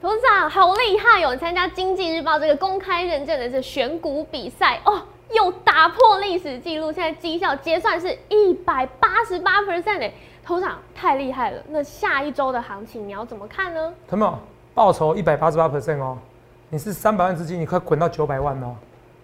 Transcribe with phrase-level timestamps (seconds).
[0.00, 1.36] 董事长好厉害哦！
[1.36, 5.02] 参加经济日报这个公开认证的这选股比赛哦，
[5.34, 10.12] 又打破历史记录，现在绩效结算是一百八十八 percent 哎，
[10.46, 11.60] 董事长太厉害了！
[11.70, 13.92] 那下一周的行情你要怎么看呢？
[14.12, 14.38] 有没有
[14.72, 16.16] 报酬一百八十八 percent 哦？
[16.70, 18.76] 你是三百万资金，你快滚到九百万哦！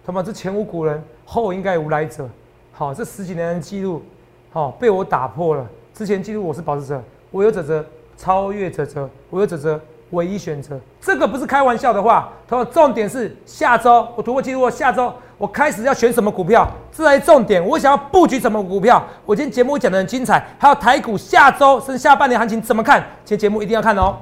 [0.05, 2.29] 他妈这前无古人，后应该无来者。
[2.73, 4.03] 好，这十几年的记录，
[4.51, 5.65] 好被我打破了。
[5.93, 7.01] 之前记录我是保持者，
[7.31, 7.85] 我有者则
[8.17, 9.79] 超越者则，我有者则。
[10.11, 12.29] 唯一选择，这个不是开玩笑的话。
[12.47, 17.65] 他说，重点是下周我突破记录，下周我开始要选什么股票，这才是重点。
[17.65, 19.03] 我想要布局什么股票？
[19.25, 22.99] 我今天节目讲的很精彩，还有台股下周甚至下半年行情怎么看？
[23.25, 24.15] 今天节目一定要看哦。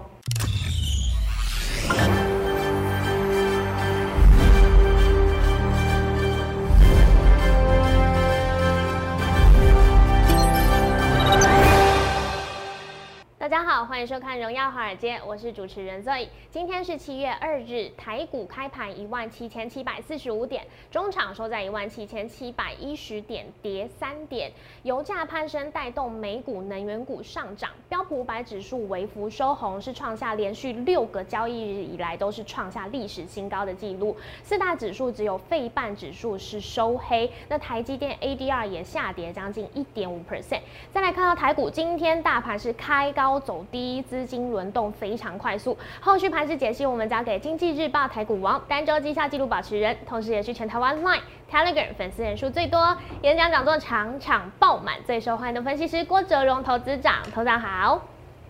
[13.86, 16.30] 欢迎收看《荣耀华尔街》，我是主持人 Zoe。
[16.50, 24.50] 今天是七月二日，台股开盘一万七千七百四十五点，中场收在一万七千七百一十点，跌三点。
[24.84, 34.16] 油价攀升带动美股能源股上涨，标普五百指数微幅收红，是创下连续六个交易日以来都是创下历史新高的记录。
[34.44, 40.62] 四大指数只有费半指数是收黑，那台积电 ADR 也下跌将近一点五 percent。
[40.94, 44.04] 再来看到台股，今天大盘是开高走低。
[44.04, 51.22] 资金轮动非常快速，后续盘势解析我们交给经济日报台股王、单周绩效纪录保持人，同时也是全台湾 Line、
[51.52, 58.00] Telegram 粉丝人数最多、演讲讲座场场爆满、最受欢迎的分析师郭哲荣投资长，投资长好，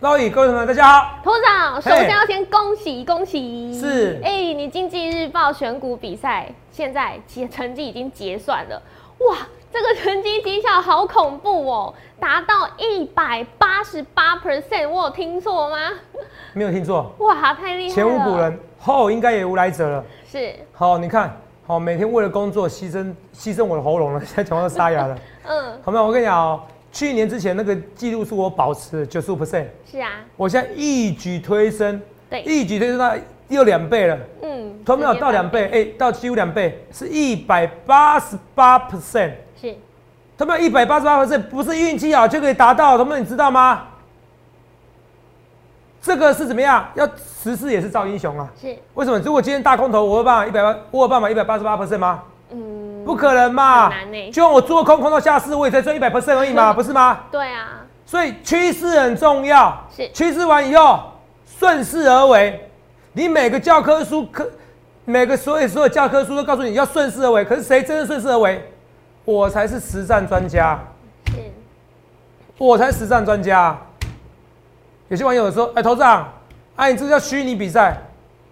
[0.01, 8.81] 各位各位同学大家好，投资长首先要先恭喜恭喜，是，哎，你经济日报选股比赛现在结成绩已经结算了，
[9.19, 9.37] 哇！
[9.73, 15.77] 这个成绩绩效好恐怖哦，达到一百八十八 percent，我有听错吗？
[16.53, 17.11] 没有听错。
[17.17, 17.93] 哇，太厉害了！
[17.95, 20.05] 前无古人，后应该也无来者了。
[20.31, 20.53] 是。
[20.73, 25.17] 好，你看，好，每天为了工作牺牲牺牲我的喉咙了，现在讲话都沙哑了。
[25.49, 25.81] 嗯。
[25.83, 26.05] 好没有？
[26.05, 26.61] 我跟你讲哦，
[26.91, 29.65] 去年之前那个记录是我保持九十五 percent。
[29.91, 30.23] 是啊。
[30.37, 31.99] 我现在一举推升。
[32.29, 32.43] 对。
[32.43, 33.11] 一举推升到
[33.47, 34.19] 又两倍了。
[34.43, 34.83] 嗯。
[34.85, 39.31] 都没有到两倍，哎，到几乎两倍，是一百八十八 percent。
[40.37, 43.83] 他们一百八十八分，这不是运气好就可以达到，他们你知道吗？
[46.01, 46.85] 这个是怎么样？
[46.95, 47.07] 要
[47.41, 48.49] 十四也是造英雄啊！
[48.59, 49.17] 是为什么？
[49.19, 52.23] 如果今天大空头，我有办法一百八，我有办法一百八十八 percent 吗？
[52.51, 53.87] 嗯，不可能嘛！
[53.87, 54.31] 难呢。
[54.31, 57.19] 就我做空空到下市，我也才赚一百 percent 而已嘛，不是吗？
[57.31, 57.85] 对啊。
[58.05, 59.81] 所以趋势很重要。
[59.95, 60.99] 是趋势完以后，
[61.57, 62.69] 顺势而为。
[63.13, 64.49] 你每个教科书课，
[65.05, 68.72] 每个所有所有教科书都告诉你要顺势而为，可是谁真的顺势而为？
[69.25, 70.79] 我才是实战专家，
[71.27, 71.33] 是，
[72.57, 73.77] 我才实战专家。
[75.07, 76.27] 有些网友说：“哎，头长，
[76.75, 77.95] 哎，你这叫虚拟比赛，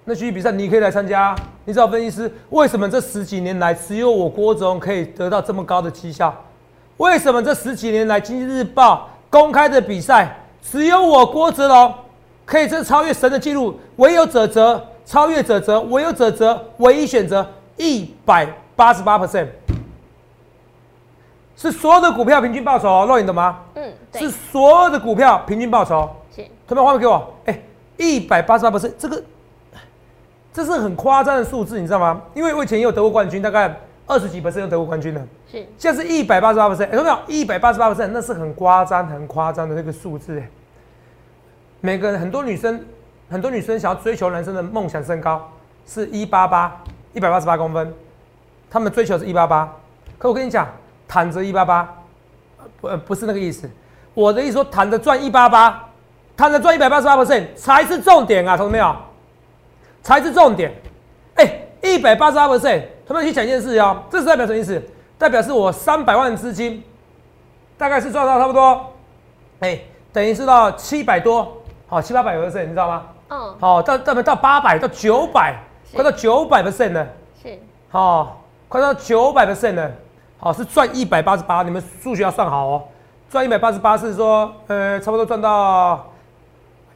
[0.05, 1.35] 那虚拟比赛你可以来参加。
[1.65, 6.33] 你找分析师，为什么这十几年来只有我郭总可以得到这么高的绩效？
[6.97, 11.93] 为什么这十几年来经济日报公开的比赛只有我郭泽龙
[12.45, 13.79] 可以这超越神的记录？
[13.97, 17.45] 唯有者则超越者则唯有者则唯一选择
[17.75, 19.47] 一百八十八 percent。”
[21.61, 23.59] 是所有的股票平均报酬哦，洛你懂吗？
[23.75, 26.09] 嗯，是所有的股票平均报酬。
[26.35, 27.31] 是，特别画面给我。
[27.45, 27.61] 哎，
[27.97, 29.23] 一百八十八不是这个，
[30.51, 32.19] 这是很夸张的数字，你知道吗？
[32.33, 33.77] 因为我以前也有得过冠军，大概
[34.07, 35.21] 二十几 percent 得过冠军的。
[35.51, 37.17] 是，现在是一百八十八 percent，有没有？
[37.27, 40.39] 一百八十八 percent，那是很夸张、很夸张的那个数字。
[40.39, 40.49] 哎，
[41.79, 42.83] 每个人很多女生，
[43.29, 45.47] 很多女生想要追求男生的梦想身高
[45.85, 46.75] 是一八八，
[47.13, 47.93] 一百八十八公分，
[48.67, 49.71] 他们追求是一八八。
[50.17, 50.67] 可我跟你讲。
[51.11, 51.93] 躺着一八八，
[52.79, 53.69] 不不是那个意思，
[54.13, 55.89] 我的意思说躺着赚一八八，
[56.37, 58.95] 躺着赚一百八十八 percent 才是重点啊，同志没有？
[60.01, 60.73] 才是重点。
[61.35, 64.81] 哎，一百八十八 percent，他们去想一件事哦，这是代表什么意思？
[65.17, 66.81] 代表是我三百万资金，
[67.77, 68.93] 大概是赚到差不多，
[69.59, 69.81] 哎，
[70.13, 73.03] 等于是到七百多，好七八百 percent，你知道吗？
[73.27, 73.55] 嗯。
[73.59, 75.55] 好，到到到八百到九百，
[75.93, 77.05] 快到九百 percent 了。
[77.43, 77.59] 是。
[77.89, 79.91] 好，快到九百 percent 了。
[80.43, 82.83] 好，是赚一百八十八，你们数学要算好哦。
[83.29, 86.11] 赚一百八十八是说，呃，差不多赚到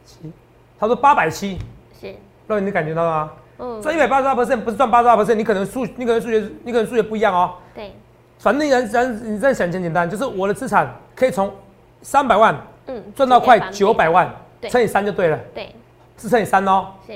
[0.03, 0.33] 七，
[0.79, 1.59] 他说八百七，
[2.01, 2.15] 是，
[2.47, 3.31] 那你感觉到吗？
[3.59, 7.53] 嗯，赚一百八十八 percent 不是赚八十八 percent，你可能数，你可能数学，你可能数学不一样哦。
[7.75, 7.93] 对，
[8.39, 11.53] 反正人人你再想简简单，就是我的资产可以从
[12.01, 14.27] 三百万，嗯，赚到快九百万，
[14.71, 15.37] 乘以三就对了。
[15.53, 15.75] 对，
[16.17, 16.87] 是乘以三哦。
[17.05, 17.13] 是，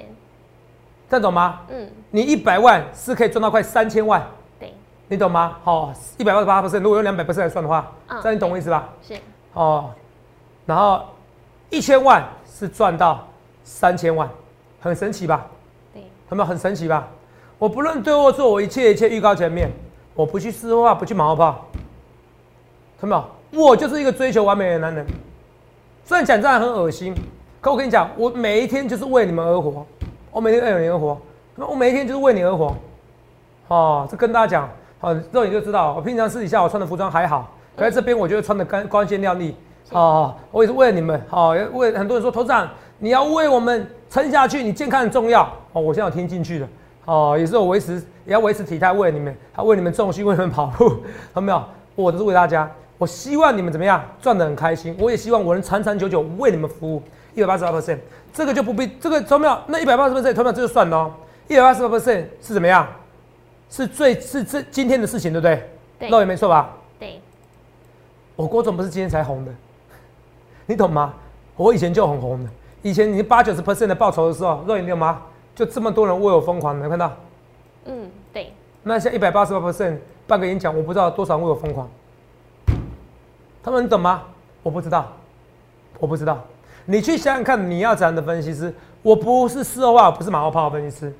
[1.10, 1.62] 这样懂吗？
[1.70, 4.24] 嗯，你一百万是可以赚到快三千万。
[5.12, 5.58] 你懂吗？
[5.64, 7.92] 好，一百八十八 percent，如果用两百 percent 来算的话，
[8.22, 8.90] 这样你懂我意思吧？
[9.02, 9.16] 是。
[9.54, 9.90] 哦，
[10.68, 11.02] 然后
[11.72, 13.28] 一千万是赚到
[13.64, 14.30] 三千万，
[14.80, 15.48] 很神奇吧？
[15.92, 17.08] 对，有没有很神奇吧？
[17.58, 19.72] 我不论对或错，我一切一切预告前面，
[20.14, 21.66] 我不去私话，不去马后炮，
[23.02, 23.66] 看到没有？
[23.66, 25.04] 我就是一个追求完美的男人。
[26.06, 27.16] 虽然讲这样很恶心，
[27.60, 29.84] 可我跟你讲，我每一天就是为你们而活，
[30.30, 31.20] 我每天为你而活，
[31.56, 32.76] 我每一天就是为你而活。
[33.70, 34.70] 哦，这跟大家讲，
[35.01, 39.56] 好，肉你就知道，我平常私底下我穿的服装还好，可在这边我觉得穿的干光鲜亮丽。
[39.92, 42.68] 哦，我也是为了你们，好，为很多人说头长，
[42.98, 45.44] 你要为我们撑下去，你健康很重要。
[45.72, 46.68] 哦，我现在有听进去的，
[47.06, 50.90] 哦，也是我维持，也要维持体态，为了你们，还为你们重训，为你们跑步，
[51.34, 51.63] 看到没有？
[51.95, 54.94] 我都是为大家，我希望你们怎么样，赚得很开心。
[55.00, 57.02] 我也希望我能长长久久为你们服务。
[57.36, 58.00] 一百八十八 percent，
[58.34, 61.12] 这个就不必，这个投票那一百八十 percent 投票这就算了哦。
[61.48, 62.86] 一百八十八 percent 是怎么样？
[63.69, 65.69] 是最是这今天的事情，对不对？
[66.00, 66.75] 对，肉眼没错吧？
[67.00, 67.19] 对。
[68.36, 69.51] 我郭总不是今天才红的。
[70.66, 71.13] 你懂吗？
[71.56, 72.50] 我以前就很红的，
[72.81, 75.21] 以前你八九十 percent 的报酬的时候，肉眼你懂吗？
[75.56, 77.12] 就这么多人为我疯狂，没看到？
[77.86, 78.54] 嗯，对。
[78.83, 81.89] 那像一百八十八 percent 半个演讲，我不知道多少人为我疯狂。
[83.62, 84.24] 他们你懂吗？
[84.63, 85.12] 我不知道，
[86.00, 86.42] 我不知道。
[86.86, 88.74] 你去想想看，你要怎样的分析师？
[89.01, 91.13] 我不是事后话，不是马后炮分析师，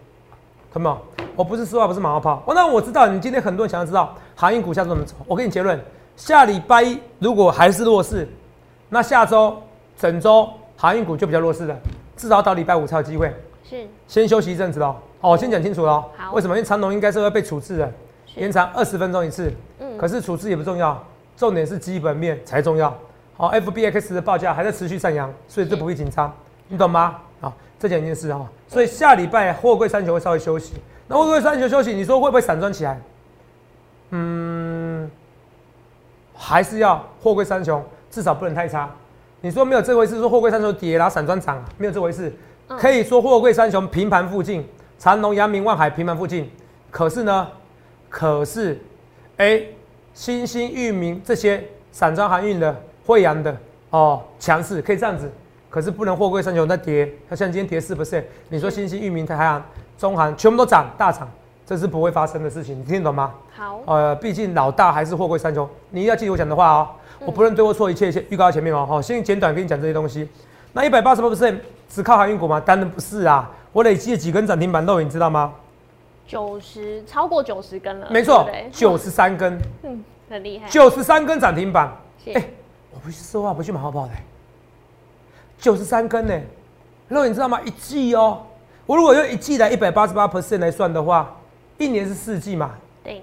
[0.74, 1.26] 看到没有？
[1.36, 2.44] 我不是四二话，不是马后炮。
[2.46, 5.16] 我那我知道，你今天很多人想要知道航运股下周怎么走。
[5.28, 5.80] 我给你结论：
[6.16, 8.28] 下礼拜一如果还是弱势。
[8.90, 9.62] 那下周
[9.98, 11.78] 整周航运股就比较弱势了，
[12.18, 13.34] 至少到礼拜五才有机会。
[13.64, 14.96] 是，先休息一阵子喽。
[15.22, 16.04] 哦，先讲清楚喽。
[16.18, 16.34] 好。
[16.34, 16.56] 为什么？
[16.56, 17.92] 因为长龙应该是会被处置的，
[18.36, 19.54] 延长二十分钟一次。
[19.80, 19.98] 嗯。
[19.98, 21.02] 可是处置也不重要，
[21.38, 22.94] 重点是基本面才重要。
[23.38, 26.34] 好，FBX 的报价还在持续上扬，所以这不会紧张，
[26.68, 27.16] 你懂吗？
[27.40, 28.48] 好，这讲一件事啊。
[28.68, 30.74] 所以下礼拜货柜三雄会稍微休息。
[31.08, 33.02] 那货柜三雄休息，你说会不会散装起来？
[34.12, 35.10] 嗯，
[36.36, 37.84] 还是要货柜三雄。
[38.12, 38.90] 至少不能太差。
[39.40, 42.34] 你说没有这回事，说货柜三雄跌，然后散装涨啊，没有这回事。
[42.68, 44.68] 可以说货柜三雄平盘附近，
[44.98, 46.50] 长隆、阳明、万海平盘附近。
[46.90, 47.48] 可是呢，
[48.10, 48.82] 可是，
[49.38, 49.62] 哎，
[50.16, 52.76] 新兴、域名这些散装航运的、
[53.06, 53.56] 惠阳的
[53.92, 55.32] 哦，强势可以这样子。
[55.70, 58.24] 可是不能货柜三雄在跌，它像今天跌四 percent。
[58.50, 59.64] 你说新兴、域名、太阳、
[59.98, 61.30] 中航全部都涨大涨，
[61.66, 63.34] 这是不会发生的事情，你听得懂吗？
[63.56, 63.80] 好。
[63.86, 66.90] 呃，毕竟老大还是货柜三雄，你要记住我讲的话哦。
[67.20, 68.86] 我不论对或错，一切一切预告在前面哦。
[68.86, 70.28] 好，先简短跟你讲这些东西。
[70.72, 71.58] 那一百八十八 percent
[71.90, 72.60] 只靠航运股吗？
[72.60, 75.54] 当然不是啊，我累积了几根涨停板漏，你知道吗？
[76.26, 78.08] 九十，超过九十根了。
[78.10, 79.60] 没错，九十三根。
[79.84, 80.70] 嗯，很厉害。
[80.70, 81.92] 九十三根涨停板。
[82.34, 82.50] 哎，
[82.92, 84.12] 我不去说话，不去马后炮的。
[85.60, 86.40] 九十三根呢？
[87.10, 87.60] 漏，你知道吗？
[87.66, 88.44] 一季哦，
[88.86, 91.36] 我如果用一季来一百八十八 percent 来算的话，
[91.78, 92.72] 一年是四季嘛？
[93.04, 93.22] 对。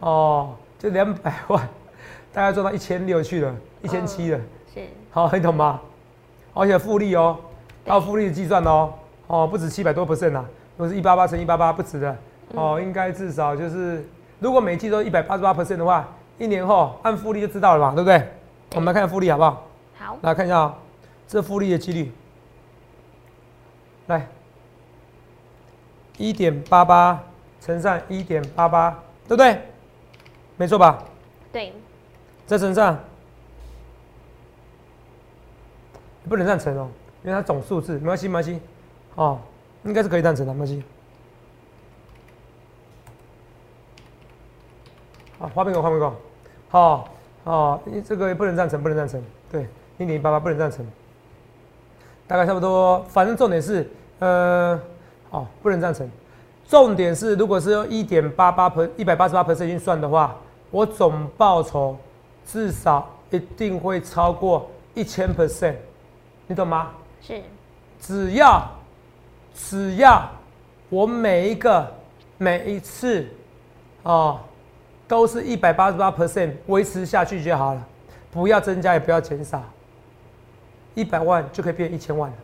[0.00, 1.68] 哦，就两百万，
[2.32, 4.40] 大概赚到一千六去了，一千七了。
[4.74, 4.80] 是，
[5.10, 5.80] 好，你懂吗？
[6.54, 7.38] 而且复利哦，
[7.86, 8.92] 还有复利的计算哦，
[9.26, 10.44] 哦，不止七百多 percent 啊，
[10.76, 12.16] 如果是一八八乘一八八不止的，
[12.54, 14.04] 哦，应该至少就是，
[14.42, 18.28] 如果每季都一百八十八 percent 的话，一年后按复利就知道了嘛，对不对？
[18.74, 19.66] 我们来看复利好不好？
[19.96, 20.78] 好，来看一下啊，
[21.28, 22.10] 这复利的几率，
[24.08, 24.26] 来，
[26.18, 27.22] 一点八八
[27.60, 28.90] 乘上一点八八，
[29.28, 29.60] 对不对？
[30.56, 31.04] 没错吧？
[31.52, 31.72] 对，
[32.44, 32.98] 再乘上，
[36.28, 36.88] 不能这样乘哦，
[37.22, 38.60] 因为它总数字没关系，没关系，
[39.14, 39.38] 哦，
[39.84, 40.82] 应该是可以这样乘的，没关系。
[45.42, 46.14] 好，画面给我，画面给我，
[46.68, 47.08] 好，
[47.42, 49.20] 哦，这个不能赞成，不能赞成，
[49.50, 49.66] 对，
[49.98, 50.86] 一点八八不能赞成，
[52.28, 54.80] 大概差不多，反正重点是，呃，
[55.30, 56.08] 哦，不能赞成，
[56.68, 60.36] 重点是，如果是用一点八八 per 一百八十八 percent 算的话。
[60.72, 61.94] 我总报酬
[62.46, 65.74] 至少一定会超过一千 percent，
[66.46, 66.92] 你懂吗？
[67.20, 67.42] 是，
[68.00, 68.62] 只要
[69.54, 70.26] 只要
[70.88, 71.86] 我每一个
[72.38, 73.26] 每一次
[74.02, 74.40] 哦，
[75.12, 77.86] 都是一百八十八 percent 维持下去就好了，
[78.30, 79.62] 不要增加也不要减少，
[80.94, 82.36] 一百万就可以变一千万了。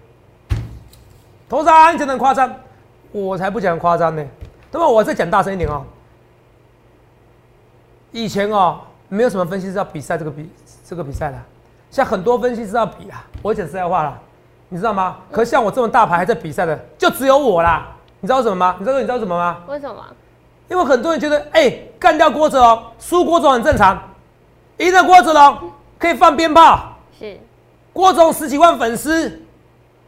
[1.48, 2.54] 头上真的夸张，
[3.10, 4.22] 我才不讲夸张呢。
[4.70, 5.82] 那么我再讲大声一点哦。
[8.12, 10.50] 以前哦，没有什么分析师要比赛这个比
[10.84, 11.38] 这个比赛的，
[11.90, 13.24] 像很多分析师要比啊。
[13.40, 14.20] 我讲实在话了，
[14.68, 15.16] 你知道吗？
[15.32, 17.96] 可像我这么大牌还在比赛的，就只有我啦。
[18.20, 18.76] 你知道什么吗？
[18.78, 19.64] 你知道你知道什么吗？
[19.68, 20.04] 为什么？
[20.68, 24.00] 因为很多人觉得，哎，干掉郭子龙，输郭总很正常，
[24.78, 25.58] 赢了郭子龙
[25.98, 26.96] 可以放鞭炮。
[27.18, 27.38] 是。
[27.92, 29.28] 郭总十几万粉丝，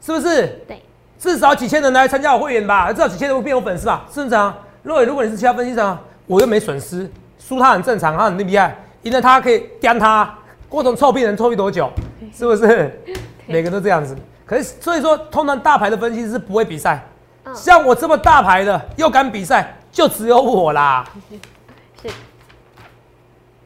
[0.01, 0.47] 是不是？
[0.69, 0.83] 对。
[1.19, 4.57] 至少几千人来参加我会员吧，至少几千人会变我粉丝吧，是不是啊？
[4.83, 7.11] 若伟，如果你是其他分析师，我又没损失。
[7.39, 10.33] 输他很正常，他很厉害，赢了他可以刁他，
[10.69, 11.91] 郭总臭屁能臭屁多久？
[12.35, 13.03] 是不是？
[13.47, 14.17] 每个都这样子。
[14.47, 17.05] 可是所以说，通常大牌的分析师不会比赛，
[17.45, 21.05] 嗯像我这么大牌的又敢比赛，就只有我啦，
[22.03, 22.11] 是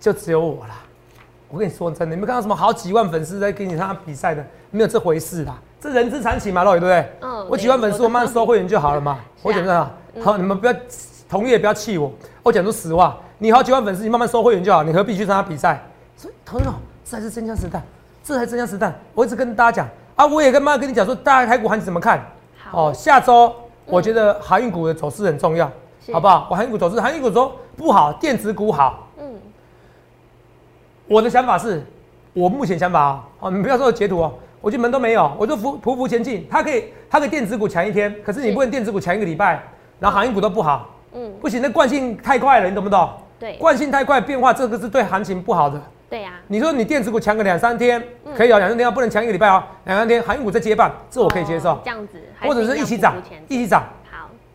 [0.00, 0.74] 就只有我啦。
[1.48, 5.56] 我跟你说真的，你们看到什么好几万粉丝在跟你他比赛的，没有这回事啦。
[5.80, 7.28] 这人之常情嘛，老李对不对？
[7.28, 9.18] 嗯我几万粉丝，我慢慢收会员就好了嘛。
[9.42, 9.90] 我讲真的，
[10.22, 10.74] 好，你们不要
[11.28, 12.10] 同意也不要气我。
[12.42, 15.80] 我讲出实话，你好几万粉丝，你慢慢收会员就好，你何必去参加比赛？
[16.16, 17.82] 所以，同学们，这才是真枪实弹，
[18.24, 18.98] 这才是真枪实弹。
[19.14, 22.24] 我一直跟大家讲啊，我也跟妈妈跟你讲说，大家台股行情怎么看？
[22.70, 23.54] 好哦，下周
[23.84, 25.72] 我觉得航运股的走势很重要，是
[26.12, 26.46] 好不好？
[26.50, 29.08] 我航运股走势，航运股说不好，电子股好。
[29.18, 29.34] 嗯。
[31.06, 31.84] 我的想法是，
[32.32, 36.46] 我目前想法啊，哦，你不要说我截图哦，我就门都没有，我就匍匍匐前进。
[36.50, 39.62] 它可以，它可以电子股强一天，可是你不能电子股强一个礼拜，
[40.00, 43.08] 然后航运股都不好，嗯，不行，那惯性太快了，你懂不懂？
[43.38, 43.56] 对。
[43.56, 45.80] 惯性太快，变化这个是对行情不好的。
[46.08, 48.32] 对呀，你说你电子股强个两三天嗯。
[48.34, 51.70] 可以哦，两三天不能强一个礼拜哦，两三天航运股再接棒，这我可以接受。
[51.70, 53.14] 哦，这样子，或者是一起涨
[53.48, 53.84] 一起涨，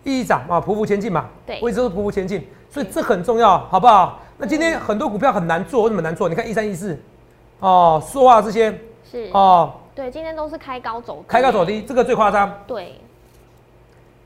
[0.10, 1.26] 好，一起涨啊，匍匐前进嘛。
[1.46, 4.20] 对我一直都是匍匐前进，所以这很重要，好不好？
[4.38, 6.30] 那今天很多股票很难做，为什么难做？
[6.30, 6.98] 你看一三一四，
[7.60, 8.72] 哦，说话这些
[9.10, 12.52] 是，哦，对，今天都是开高走低，开高走低，这个最夸张。
[12.66, 13.00] 对，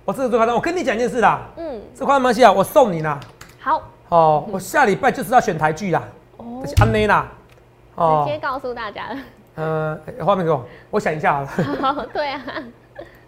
[0.06, 0.56] 我这个最夸张。
[0.56, 3.20] 我跟你讲一件事啦，嗯，这夸张没关系啊，我送你啦。
[3.60, 6.04] 好，哦，我下礼拜就是要选台剧啦，
[6.38, 7.28] 哦这，是安内啦。
[7.96, 9.18] 直接告诉大家了，
[9.56, 11.48] 呃，哎画面给我，我想一下好了，
[11.94, 12.42] 好，对啊，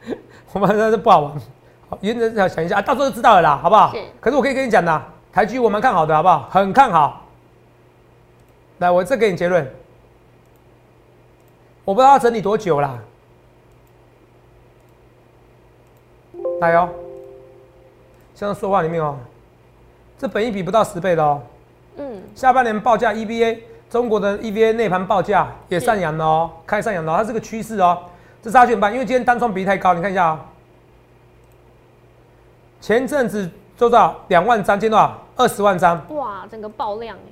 [0.54, 1.34] 我们这不好玩。
[1.96, 3.94] 好，原则要想一下啊，到时候就知道了啦，好不好？
[3.94, 6.50] 是可是我可以跟你讲的，台剧我蛮看好的，好不好？
[6.52, 7.22] 很看好。
[8.80, 9.66] 来，我再给你结论。
[11.86, 13.00] 我不知道要整理多久啦。
[16.60, 16.90] 来哦，
[18.34, 19.18] 像说话里面哦，
[20.18, 21.42] 这本一比不到十倍的哦。
[21.98, 23.60] 嗯，下半年报价 EVA，
[23.90, 27.98] 中国的 EVA 内盘报价也上扬了哦，开上扬了哦，它是个趋势哦。
[28.42, 30.46] 这是它选办，因为今天单双比例太高，你看一下啊、
[32.86, 35.20] 前阵子做到两万张，今天多少？
[35.36, 37.32] 二十万张，哇，整个爆量哎，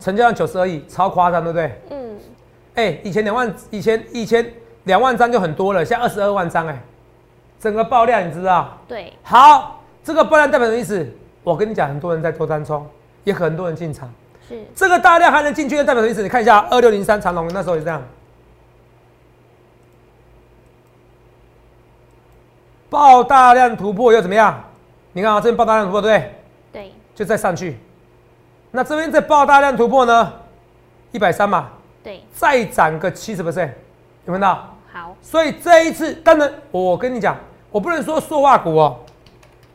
[0.00, 1.80] 成交量九十二亿，超夸张，对不对？
[1.90, 2.18] 嗯，
[2.74, 6.76] 哎、以前两万，以前以前两万张就很多了，现在二十二万张，哎，
[7.60, 8.76] 整个爆量，你知道？
[8.88, 11.08] 对，好，这个爆量代表什么意思？
[11.44, 12.84] 我跟你讲，很多人在做单冲，
[13.22, 14.12] 也很多人进场。
[14.48, 16.20] 是，这个大量还能进去，代表什么意思？
[16.20, 18.02] 你看一下二六零三长龙那时候也这样，
[22.88, 24.62] 爆大量突破又怎么样？
[25.12, 26.34] 你看啊，这边爆大量突破，对不对？
[26.72, 27.78] 对，就再上去。
[28.70, 30.32] 那这边再爆大量突破呢？
[31.12, 31.70] 一百三嘛，
[32.02, 33.70] 对，再涨个七十 percent，
[34.26, 34.74] 有没有看到？
[34.92, 37.36] 好，所以这一次，当然我跟你讲，
[37.70, 38.98] 我不能说塑化股哦，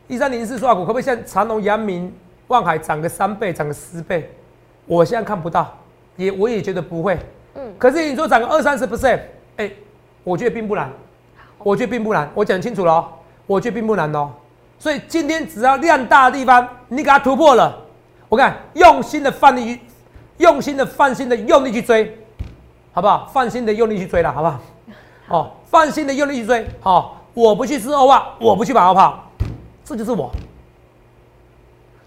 [0.06, 2.14] 一三零四塑化股可不可以像长隆、阳明、
[2.46, 4.30] 万海涨个三倍、涨个十倍？
[4.86, 5.76] 我现在看不到，
[6.16, 7.18] 也我也觉得不会。
[7.54, 9.20] 嗯，可是你说涨个二三十 percent，
[9.56, 9.70] 哎，
[10.22, 10.90] 我觉得并不难，
[11.64, 13.08] 我觉得并不难，我讲清楚了哦，
[13.46, 14.30] 我觉得并不难哦。
[14.78, 17.76] 所以今天只要量大的地方，你给它突破了，
[18.28, 19.80] 我看用心的放力去，
[20.38, 22.18] 用心的放心的用力去追，
[22.92, 23.30] 好不好？
[23.32, 24.60] 放心的用力去追了，好不好？
[25.28, 29.22] 哦，放心的用力去追，好、我不去吃欧化，我不去马后炮，
[29.84, 30.30] 这就是我。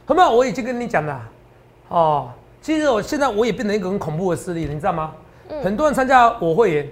[0.06, 0.30] 好没有？
[0.30, 1.22] 我已经跟你讲了，
[1.88, 2.30] 哦，
[2.62, 5.12] 其实我现在我也变成一个很恐怖的势力了，你知道吗？
[5.48, 6.90] 嗯很多人参加我会员，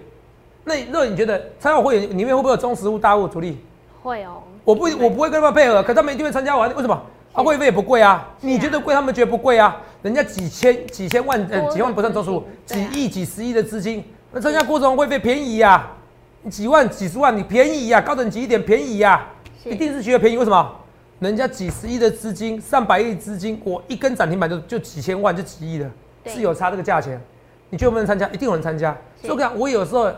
[0.63, 3.57] 那那你觉得参加会员里面会不会有中实物大户主力？
[4.01, 7.01] 会哦，我不我不会跟他们配合，可他们一定会参加完，为什么？
[7.33, 9.75] 啊，会费也不贵啊，你觉得贵，他们觉得不贵啊。
[10.01, 15.89] 人家几千几千万，呃，多几万不算中实物，几亿、几十亿的资金，那参加过程中会费便宜呀、
[16.41, 19.25] 你几万、几十万，你便宜呀、高等级一点便宜呀、
[19.63, 20.37] 是一定是觉得便宜。
[20.37, 20.71] 为什么？
[21.19, 25.89] 人家几十亿的资金，上百亿资金，我一根涨停板就就几千万，就几亿的，
[26.25, 27.19] 是有差这个价钱。
[27.69, 28.27] 你觉得有没有人参加？
[28.27, 28.91] 一定有人参加。
[29.21, 30.11] 是所以我讲，我有时候，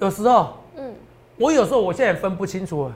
[0.00, 0.92] 有时候嗯，
[1.36, 2.92] 我有时候我现在也分不清楚了，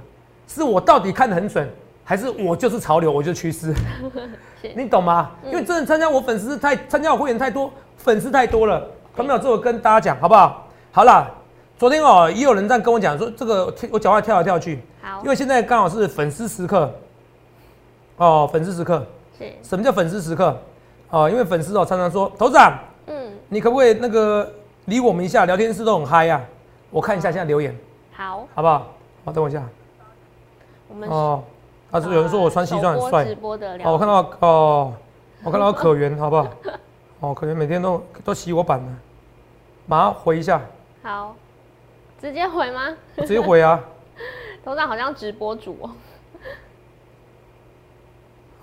[0.47, 1.69] 是我到底看得很准，
[2.05, 3.75] 还是我就是潮流，我就是趋势，
[4.75, 5.31] 你懂吗？
[5.47, 8.87] 因为真的参加我粉丝太参加我会员太多，粉丝太多了。
[9.17, 10.67] 他没有这我跟大家讲好不好？
[10.93, 11.28] 好啦，
[11.76, 16.93] 昨天哦也有人这样跟我讲说，这个我讲话跳来跳去，好因，为现在刚好是粉丝时刻，
[18.17, 19.05] 哦，粉丝时刻，
[19.38, 20.57] 是，什么叫粉丝时刻？
[21.11, 24.49] 哦，因为粉丝哦常常说，头长，嗯，你可不可以那个
[24.85, 25.45] 理我们一下？
[25.45, 26.40] 聊天室都很嗨呀、
[26.90, 27.76] 我看一下现在留言，
[28.12, 28.87] 好，好不好？
[29.25, 29.62] 好，等我一下。
[30.88, 31.42] 我们哦，
[31.90, 33.35] 啊，有人说我穿西装很帅直。
[33.35, 34.95] 播的聊，哦，我看到哦，
[35.45, 36.49] 我看到可元，好不好？
[37.21, 38.92] 哦，可元每天都都洗我版了，
[39.87, 40.62] 马上回一下，
[41.02, 41.37] 好，
[42.21, 42.97] 直接回吗？
[43.16, 43.78] 我直接回啊。
[44.64, 45.90] 头上好像直播主哦，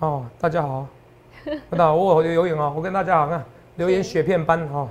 [0.00, 0.86] 哦，大家好。
[1.44, 3.44] 真的，我有留言哦，我跟大家好看，
[3.76, 4.88] 留言雪片般哦，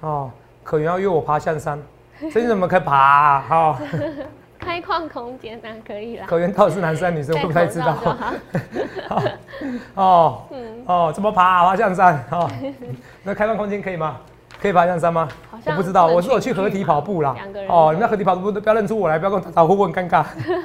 [0.00, 0.30] 哦，
[0.62, 1.82] 可能要约我爬象山，
[2.32, 3.44] 这你怎么可以爬啊？
[3.48, 3.78] 哈、
[4.58, 6.26] 开矿空间那可以啦。
[6.28, 9.22] 可原到底是男生还女生，我不太知道戴口罩就好
[10.02, 12.50] 哦嗯，哦，怎么爬、啊、爬象山哦？
[13.22, 14.16] 那开放空间可以吗？
[14.60, 15.28] 可以爬象山吗？
[15.66, 17.60] 我不知道，我是有去合体跑步啦两个。
[17.60, 20.22] 人哦，你们合体跑步不要认出我来，不要跟我打招呼，我很尴尬。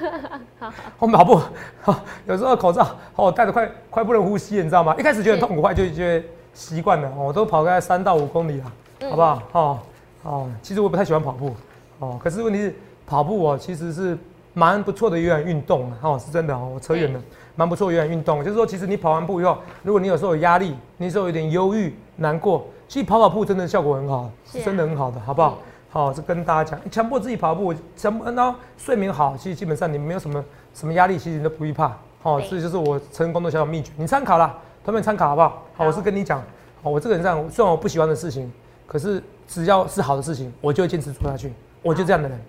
[0.60, 1.42] 好好我们跑步，
[1.86, 4.96] 哦有时候口罩哦戴的快快不能呼吸，你知道吗？
[4.98, 7.10] 一开始觉得很痛苦，后来就觉得习惯了。
[7.18, 8.66] 哦我都跑个三到五公里啦，
[9.02, 9.42] 嗯好不好？
[9.52, 9.80] 哦
[10.24, 11.54] 哦，其实我不太喜欢跑步，
[12.00, 12.76] 哦，可是问题是
[13.08, 14.18] 跑步哦其实是
[14.54, 17.22] 蛮不错的有氧运动啊哦，是真的哦，我扯远了，
[17.56, 18.44] 蛮不错的有氧运动。
[18.44, 25.58] 就是说，其实你跑完步以后，如果你有时候有压力，你有时候有点忧郁、难过，其实跑跑步真的效果很好，是啊是真的很好的，好不好？
[25.92, 31.96] 好，这跟大家讲，强迫自己跑步，强迫然后睡眠好，其实基本上你没有什么什么压力，其实你都不必怕。
[32.22, 35.48] 好、对这就是我成功的小小秘诀，你参考啦，同学们参考好不好？
[35.50, 36.44] 好，好我是跟你讲，
[36.84, 38.52] 好，我这个人这样，虽然我不喜欢的事情，
[38.92, 41.54] 可是只要是好的事情，我就会坚持做下去，
[41.84, 42.40] 我就这样的人。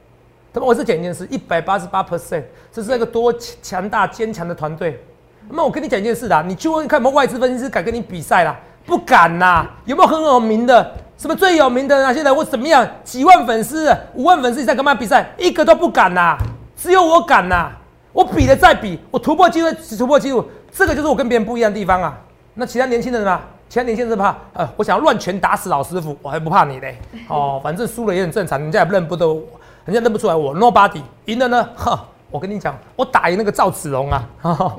[0.54, 2.42] 他们我是讲一件事，一百八十八 percent，
[2.72, 3.30] 这是一个多
[3.60, 4.98] 强大坚强的团队。
[5.50, 8.58] 那么我跟你讲一件事啦，你去问看有没有外资分析师敢跟你比赛啦？
[8.86, 9.66] 不敢呐！
[9.84, 10.90] 有没有很有名的？
[11.18, 12.34] 什么最有名的哪些人？
[12.34, 12.88] 我怎么样？
[13.04, 15.30] 几万粉丝、五万粉丝，你在干嘛比赛？
[15.36, 16.38] 一个都不敢呐！
[16.74, 17.70] 只有我敢呐！
[18.14, 19.68] 我比了再比，我突破纪录，
[19.98, 20.42] 突破纪录，
[20.72, 22.18] 这个就是我跟别人不一样的地方啊。
[22.54, 23.38] 那其他年轻人呢？
[23.70, 26.98] 其他年轻人是怕，呃，我想要乱拳打死老师傅，我还不怕你嘞。
[27.30, 29.40] 哦，反正输了也很正常，人家也认不得我，
[29.84, 31.00] 人家认不出来我 nobody。
[31.26, 34.76] 赢了呢，哈，我跟你讲，我打赢那个赵子龙啊，哈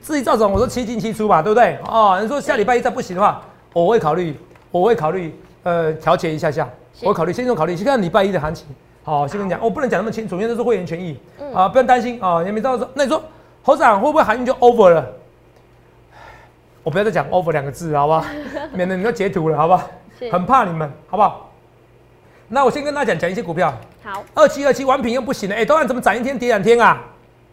[0.00, 1.76] 至于赵子龙，我说七进七出嘛，对不对？
[1.88, 4.38] 哦，你说下礼拜一再不行的话，我会考虑，
[4.70, 5.34] 我会考虑，
[5.64, 6.68] 呃，调节一下下，
[7.02, 8.68] 我会考虑，先用考虑，先看礼拜一的行情。
[9.02, 13.20] 好，先跟你讲，我不能讲那么清楚，因为这是会员权益嗯啊，不用担心啊，你没到时候，那你说
[13.64, 15.04] 侯长会不会航运就 over 了？
[16.82, 18.24] 我不要再讲 over 两个字，好不好？
[18.72, 19.88] 免得你要截图了，好不好？
[20.30, 21.50] 很怕你们，好不好？
[22.48, 27.00] 那我先跟大家讲讲一些股票，好，二七二七完品又不行了，哎、东岸怎么涨一天跌两天啊？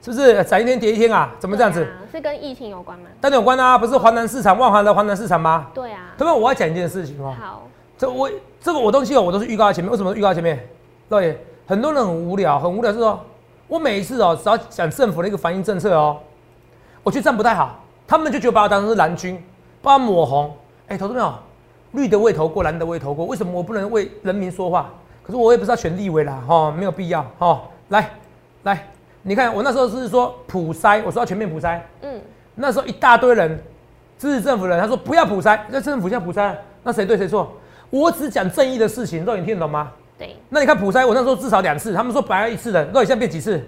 [0.01, 1.31] 是不是涨一天跌一天啊？
[1.39, 1.83] 怎么这样子？
[1.83, 3.05] 啊是跟疫情有关吗？
[3.19, 5.67] 当然有关啊，不是华南市场万华的华南市场吗？
[5.73, 6.13] 对啊。
[6.17, 6.33] 对吧？
[6.33, 8.29] 我要讲一件事情哦，好，这我
[8.61, 9.91] 这个我东西哦，我都是预告在前面。
[9.91, 10.67] 为什么预告在前面？
[11.09, 13.19] 对，很多人很无聊，很无聊是说，
[13.67, 16.17] 我每一次哦，只要讲政府的一个防疫政策哦，
[17.03, 19.43] 我觉得这样不太好，他们就觉得把我当成是蓝军，
[19.81, 20.55] 把我抹红。
[20.87, 21.33] 哎，投资没有？
[21.91, 24.89] 绿的我也投过，蓝的我也投过，为什么我不能为人民说话？
[25.23, 27.61] 可是我也不是要选立委啦，哈、哦，没有必要，哈、哦。
[27.89, 28.09] 来，
[28.63, 28.87] 来，
[29.23, 32.21] 你看我那时候是说普筛，我说要全面普筛，嗯，
[32.55, 33.61] 那时候一大堆人
[34.17, 37.51] 支持政府的人，他说不要普筛，那政府现在普筛，那谁对谁错？
[37.89, 39.91] 我只讲正义的事情，肉眼听得懂吗？
[40.17, 43.65] 对，那你看普筛，我那时候至少两次，他们说本来一次的，肉眼现在变几次？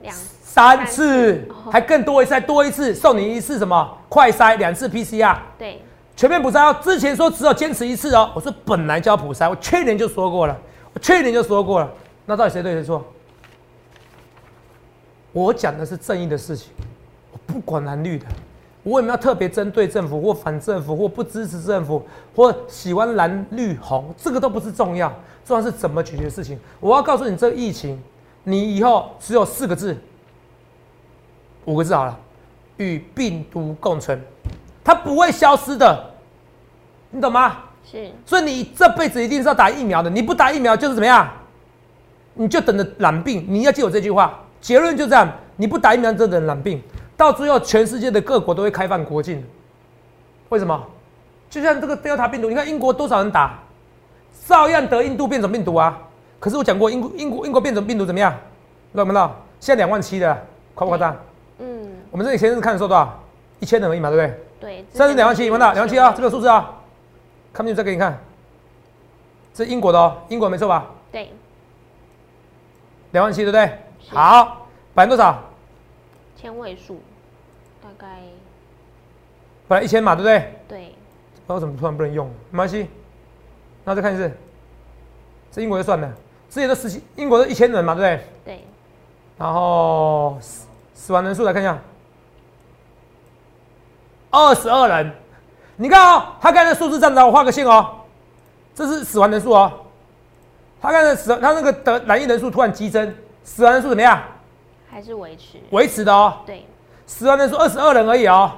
[0.00, 0.14] 两
[0.54, 5.82] 三次哦，还更多一次，再多一次，送你一次什么快筛，两次 PCR，对，
[6.14, 6.76] 全面普筛哦。
[6.80, 10.56] 之前说只有坚持一次哦，我说本来就要普筛，我去年就说过了，
[10.92, 11.90] 我去年就说过了，
[12.24, 13.04] 那到底谁对谁错？
[15.32, 16.70] 我讲的是正义的事情，
[17.32, 18.26] 我不管蓝绿的，
[18.84, 22.00] 我也没有特别针对政府或反政府或不支持政府
[22.36, 25.12] 或喜欢蓝绿红，这个都不是重要，
[25.44, 26.56] 重要是怎么解决事情。
[26.78, 28.00] 我要告诉你，这个疫情，
[28.44, 29.96] 你以后只有四个字，
[31.64, 32.18] 五个字好了，
[32.76, 34.20] 与病毒共存，
[34.82, 36.10] 它不会消失的，
[37.10, 37.56] 你懂吗？
[37.84, 41.28] 是，所以你这辈子一定是要打疫苗的，你不打疫苗就是怎么样？
[42.34, 43.44] 你就等着染病。
[43.48, 46.82] 你要记我这句话，结论就这样：你不打疫苗就等着染病，
[47.16, 49.44] 到最后全世界的各国都会开放国境。
[50.48, 50.84] 为什么？
[51.48, 53.58] 就像这个 Delta 病毒，你看英国多少人打，
[54.46, 55.96] 照样得印度变种病毒啊。
[56.40, 58.32] 可是我讲过，英国英国英国变种病毒怎么样？
[58.94, 59.34] 知不知道？
[59.60, 61.16] 现在两万七的，夸不夸张？
[62.14, 63.20] 嗯，我们这里前日看的时候多少？
[63.58, 64.40] 一千人而已嘛，对不对？
[64.60, 65.72] 对，现在是两万七，有没有到？
[65.72, 66.80] 两万七啊，这个数字啊，
[67.52, 68.16] 看不清楚再给你看。
[69.52, 70.86] 这是英国的哦，英国没错吧？
[71.10, 71.30] 对，
[73.10, 73.78] 两万七，对不对？
[74.10, 75.42] 好，百分之多少？
[76.36, 77.00] 千位数，
[77.82, 78.20] 大概
[79.66, 80.38] 本来一千嘛，对不对？
[80.68, 82.88] 对，不知道为什么突然不能用，没关系。
[83.84, 84.30] 那再看一次，
[85.50, 86.08] 这英国就算了，
[86.48, 88.54] 之前都十七，英国的一千人嘛，对不对？
[88.54, 88.64] 对，
[89.36, 91.76] 然后死死亡人数来看一下，
[94.34, 95.12] 二十二人。
[95.76, 97.96] 你看哦，他刚才数字站着，我画个线哦，
[98.74, 99.72] 这是死亡人数哦。
[100.80, 104.22] 他刚才死，他那个得染疫人数突然激增，死亡人数怎么样？
[104.90, 106.38] 还是维持，维持的哦。
[106.46, 106.64] 对，
[107.06, 108.52] 死亡人数二十二人而已哦。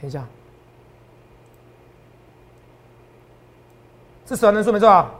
[0.00, 0.22] 等一下，
[4.26, 5.10] 是死亡人数没错啊，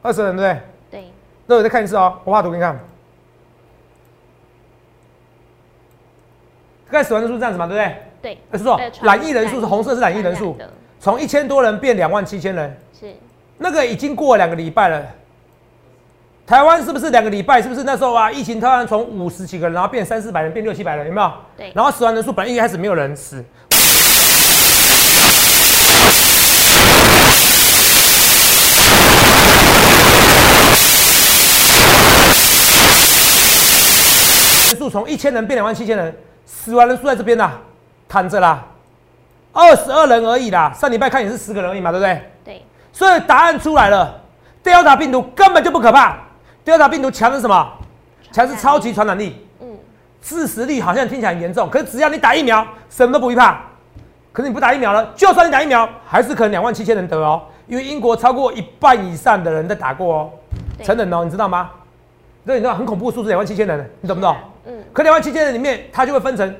[0.00, 0.60] 二十人对不
[0.90, 1.00] 对？
[1.02, 1.12] 对，
[1.46, 2.78] 那我再看一次哦，我画图给你看。
[6.88, 8.05] 刚才死亡人数这样子嘛，对不对？
[8.26, 8.64] 对，呃是
[9.02, 10.58] 染疫人数是红色是染疫人数
[10.98, 13.14] 从一千多人变两万七千人，是
[13.56, 15.00] 那个已经过了两个礼拜了。
[16.44, 17.62] 台湾是不是两个礼拜？
[17.62, 18.28] 是不是那时候啊？
[18.28, 21.32] 疫情突然从五十几个人，然后变三四百人，变六七百人，有没有？
[21.56, 23.36] 对然后死亡人数本来一开始没有人死，
[34.68, 36.12] 人数从一千人变两万七千人，
[36.44, 37.60] 死亡人数在这边啦，
[38.08, 38.64] 躺着啦，
[39.52, 40.72] 二十二人而已啦。
[40.72, 42.30] 上礼拜看也是十个人而已嘛，对不对？
[42.44, 44.20] 对，所以答案出来了
[44.62, 46.16] ，Delta 病毒根本就不可怕
[46.64, 47.72] ，Delta 病毒强的是什么？
[48.32, 49.68] 强是超级传染力，嗯，
[50.20, 53.60] 致死率好像听起来很严重，可是只要你打疫苗，什么都不会怕。
[54.32, 60.30] 可是你不打疫苗了，就算你打疫苗，还是可能两万七千人得哦，因为英国超过一半以上的人在打过哦，
[60.84, 61.70] 成人哦，你知道吗？
[62.44, 64.36] 对你知道很恐怖的数字，两万七千人，你懂不懂？
[64.66, 66.54] 嗯，可两万七千人里面，它就会分成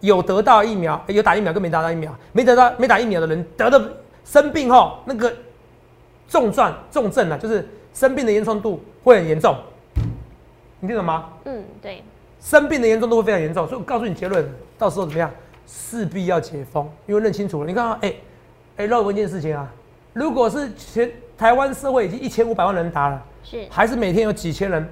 [0.00, 2.14] 有得到疫苗、有打疫苗跟没打到疫苗。
[2.32, 3.92] 没得到没打疫苗的人得的
[4.24, 5.32] 生病后，那个
[6.28, 9.56] 重症重症啊，就是生病的严重度会很严重。
[10.80, 11.30] 你听懂吗？
[11.44, 12.02] 嗯，对，
[12.40, 15.30] 生病的严重度会非常严重，所以我告诉你结论，到时候怎么样，
[15.66, 17.66] 势必要解封，因为认清楚了。
[17.66, 18.14] 你看啊，哎、
[18.78, 19.70] 哎，绕过一件事情啊，
[20.14, 24.88] 如果是全台湾社会已经一千五百万人打了，是还是每天有几千人，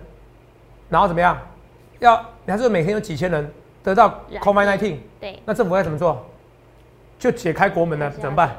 [0.90, 1.38] 然后怎么样？
[2.00, 3.50] 要你还是每天有几千人
[3.88, 6.22] 得到染 COVID-19，对，那政府该怎么做？
[7.18, 8.54] 就解开国门了，怎么办？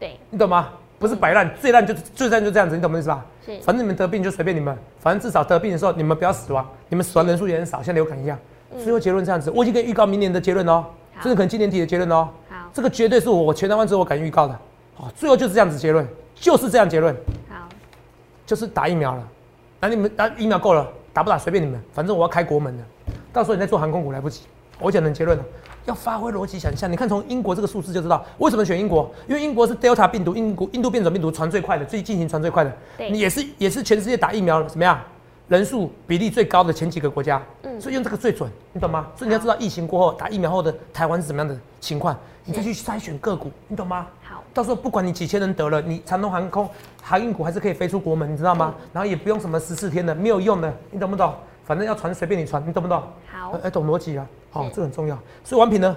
[0.00, 0.70] 对，你懂吗？
[0.98, 3.24] 不是摆烂，最烂就最烂就这样子，你懂我意思吧？
[3.46, 8.36] 是反正你们得病就随便你们，反正至少得病的时候你们不要死亡，你们死亡人数也很少，像流感一样。
[8.82, 10.84] 最后结论这样子，我已经可以预告明年的结论哦，
[11.20, 12.28] 甚至可能今年底的结论哦。
[12.50, 14.58] 好，这个绝对是我全台湾之后我敢预告的。
[14.94, 17.14] 好，最后就是这样子结论，就是这样结论，
[17.48, 17.68] 好，
[18.44, 19.28] 就是打疫苗了。
[19.80, 22.84] 那你们打疫苗够了，打不打随便你们，反正我要开国门了。
[23.32, 24.42] 到时候你再做航空股来不及。
[24.78, 25.44] 我讲的结论了，
[25.84, 26.90] 要发挥逻辑想象。
[26.90, 32.72] 你看从英国这个数字就知道为什么选英国，因为英国是 Delta 病毒，英国印度变种病毒传最快的，最进行传最快的，
[33.10, 34.98] 你也是也是全世界打疫苗怎么样？
[35.48, 39.08] 人数比例最高的前几个国家，嗯所以用这个最准，你懂吗？
[39.14, 44.06] 所以你要知道疫情过后打疫苗后的台湾是怎么样的情况，你再去筛选个股，你懂吗？
[44.22, 46.66] 好，到时候不管你几千人得了，你长龙航空
[47.02, 48.74] 航运股还是可以飞出国门，你知道吗？
[48.78, 51.34] 嗯然后也不用什么十四天的，没有用的，你懂不懂？
[51.66, 53.02] 反正要传随便你传，你懂不懂？
[53.30, 55.18] 好哎、，哎懂逻辑啊，好、是这很重要。
[55.42, 55.96] 所以完品呢，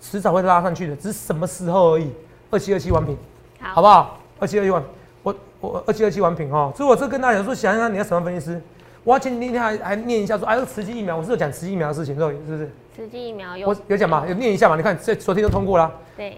[0.00, 2.10] 迟早会拉上去的，只是什么时候而已。
[2.50, 3.16] 二七二七完品，
[3.58, 4.18] 好，好不好？
[4.38, 4.84] 二七二七王，
[5.22, 6.70] 我我二七二七完品哦。
[6.76, 8.60] 所以我这跟大家讲说，想想你要什么分析师，
[9.04, 12.70] 我要前几天还还念一下说，哎，这个慈济疫苗，我是有讲慈济疫苗的事情，肉是不是？
[12.94, 14.76] 实际疫苗有我有讲嘛，有念一下嘛。
[14.76, 16.36] 你看这昨天就通过了，对，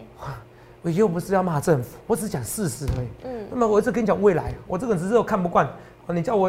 [0.83, 3.07] 我又不是要骂政府，我只是讲事实而已。
[3.25, 5.67] 嗯，那么我一直跟你讲未来，我这个人只是我看不惯，
[6.07, 6.49] 哦你叫我，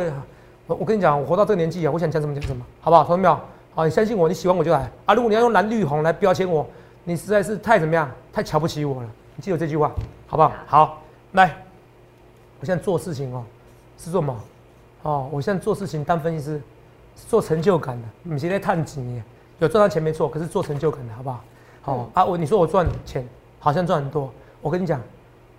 [0.67, 3.03] 我我跟你讲，我活到这个年纪啊，我想讲什么讲什么，好不好？
[3.03, 3.39] 同学们没有？
[3.75, 5.13] 好，你相信我，你喜欢我就来啊。
[5.13, 6.65] 如果你要用蓝绿红来标签我，
[7.03, 9.09] 你实在是太怎么样，太瞧不起我了。
[9.35, 9.91] 你记住这句话，
[10.27, 10.53] 好不好？
[10.65, 11.01] 好，
[11.33, 11.57] 来，
[12.61, 13.43] 我现在做事情哦，
[13.97, 14.39] 是做什么？
[15.01, 16.61] 哦，我现在做事情当分析师，
[17.17, 19.21] 是做成就感的，你现在探几年，
[19.59, 21.43] 有赚到钱没错，可是做成就感的好不好？
[21.81, 23.27] 好、啊，我你说我赚钱
[23.59, 25.01] 好像赚很多，我跟你讲，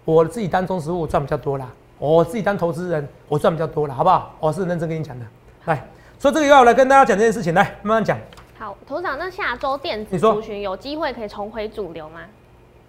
[0.06, 4.34] 我自己当中实户我赚比较多啦，我自己当投资人我赚比较多啦，好不好？
[4.40, 5.26] 我是认真跟你讲的。
[5.66, 5.86] 来，
[6.18, 8.18] 所以这个要来跟大家讲这件事情，来慢慢讲，
[8.58, 12.20] 好，头长，那下周电子族群有机会可以重回主流吗？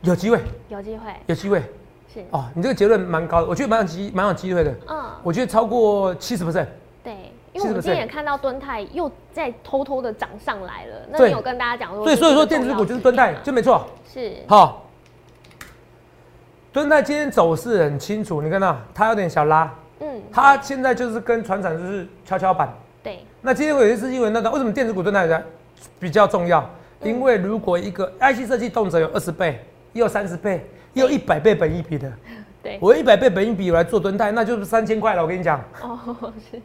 [0.01, 1.61] 有机会，有机会，有机会。
[2.13, 2.45] 是，哦。
[2.55, 6.45] 你这个结论蛮高的，我觉得蛮有机蛮有机会的，嗯，我觉得超过七十。
[6.45, 6.67] percent。
[7.03, 7.13] 对，
[7.51, 10.95] 因为我们今天也看到敦泰又在偷偷的涨上来了。
[11.09, 13.85] 那你有跟大家讲说，对，所以说电子股就是敦泰，就没错。
[14.11, 14.35] 是。
[14.47, 14.85] 好，
[16.71, 22.73] 敦泰今天走势很清楚，你看到它有点小拉，嗯，它现在就是跟船长就是跷跷板。
[23.47, 25.41] 对，那今天我有一次新闻，那个为什么电子股对大家
[25.97, 26.69] 比较重要？
[27.01, 32.11] 因为如果一个 IC 设计动辄有二十倍，也有三十倍，也有一百倍本一比的，
[32.61, 35.21] 对，我一百倍本一比我来做蹲态，那就是三千块了。
[35.21, 35.97] 我跟你讲，哦，
[36.51, 36.61] 是，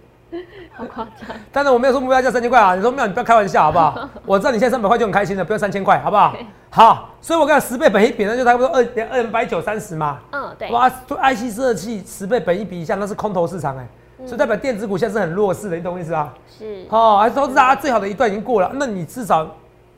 [0.72, 4.08] 好夸张，当然我没有说目标价三千块啊，你说没有，你不要开玩笑好不好？
[4.26, 6.34] 我知道你现在三百块就很开心了，不要三千块好不好？
[6.70, 10.18] 好，所以我讲十倍本一比那就差不多二两二百九三十嘛。
[10.32, 13.86] 嗯，对，哇，做 IC 设计十倍本一比以下，那是空头市场哎、
[14.24, 16.32] 所以代表电子股现在是很弱势的，你懂我意思啊？
[16.58, 19.46] 是，哦，还投资大家最好的一段已经过了，那你至少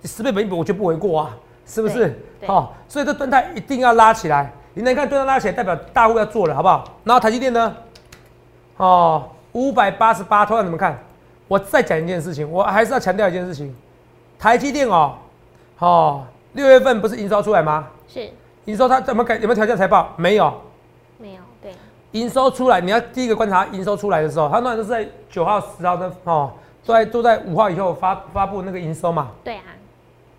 [0.05, 2.55] 十倍本益比，我就不为过啊，是不是好？
[2.55, 4.51] 哦，所以这吨泰一定要拉起来。
[4.73, 6.85] 你能看吨泰拉起来，代表大户要做了，好不好？
[7.05, 7.75] 然后台积电呢？
[8.77, 10.99] 哦，五百八十八，同样你们看，
[11.47, 13.75] 我再讲一件事情，我还是要强调一件事情，
[14.39, 15.15] 台积电哦，
[15.79, 16.23] 哦，
[16.55, 17.87] 六月份不是营收出来吗？
[18.09, 18.29] 是
[18.65, 19.37] 营收它怎么改？
[19.37, 20.13] 有没有调降财报？
[20.17, 20.53] 没有。
[22.15, 26.53] 营收出来，你要第一个观察营收出来的时候，它那都是在九号、十号的哦，
[26.87, 29.65] 都在都在五号以后发发布那个营收嘛，对啊，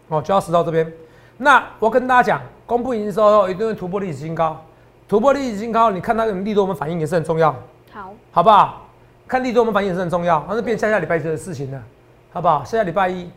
[0.07, 0.89] 哦，九号、十号这边，
[1.37, 4.59] 那我跟大家讲，公布营收后一定会突破历史新高，
[5.05, 7.53] 突破历史新高，你看它的利多，我们反应也是很重要，
[7.91, 8.81] 好，好不好？
[9.27, 11.83] 看利多，我们反应也是很重要，那是变下下礼拜一的事情了，
[12.31, 12.63] 好不好？
[12.63, 13.29] 下下礼拜一，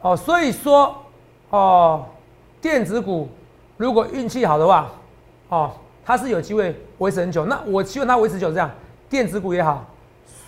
[0.00, 0.96] 哦，所以说，
[1.50, 2.06] 哦，
[2.60, 3.28] 电子股
[3.76, 4.86] 如果运气好的话，
[5.48, 5.70] 哦，
[6.04, 7.44] 它是有机会维持很久。
[7.46, 8.70] 那我希望它维持久这样，
[9.08, 9.84] 电子股也好，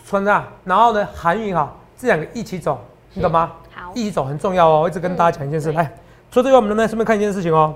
[0.06, 2.80] 穿上，然后呢，韩运好，这两个一起走，
[3.12, 3.52] 你懂吗？
[3.74, 4.82] 好，一起走很重要哦。
[4.82, 5.94] 我一直跟大家讲一件事，嗯来，
[6.30, 7.74] 除了这个，我们能不能顺便看一件事情哦？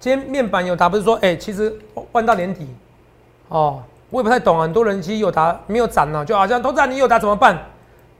[0.00, 1.76] 今天面板有答不是说，哎、其实
[2.12, 2.68] 万到年底，
[3.48, 7.58] 哦，我也不太懂啊，很多人其实有答没有涨呢、就好像投资人你有答怎么办？